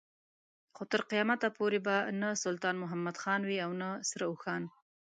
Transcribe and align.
خو 0.75 0.83
تر 0.91 1.01
قيامت 1.11 1.41
پورې 1.57 1.79
به 1.85 1.95
نه 2.21 2.29
سلطان 2.43 2.75
محمد 2.83 3.15
خان 3.21 3.41
وي 3.45 3.57
او 3.65 3.71
نه 3.81 3.89
سره 4.09 4.23
اوښان. 4.27 4.63